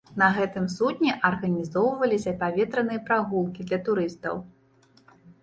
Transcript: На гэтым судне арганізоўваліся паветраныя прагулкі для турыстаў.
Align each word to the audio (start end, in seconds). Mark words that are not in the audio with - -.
На 0.19 0.27
гэтым 0.37 0.65
судне 0.75 1.11
арганізоўваліся 1.29 2.33
паветраныя 2.41 3.03
прагулкі 3.11 3.61
для 3.69 3.79
турыстаў. 3.91 4.35